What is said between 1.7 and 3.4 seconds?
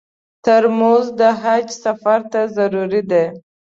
سفر ته ضرور دی.